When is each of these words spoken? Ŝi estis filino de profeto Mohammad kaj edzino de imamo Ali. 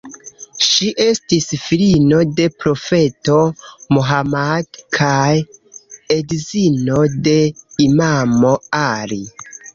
Ŝi 0.67 0.85
estis 1.03 1.43
filino 1.65 2.21
de 2.39 2.47
profeto 2.63 3.35
Mohammad 3.99 4.81
kaj 4.99 5.35
edzino 6.17 6.99
de 7.31 7.37
imamo 7.89 8.57
Ali. 8.83 9.23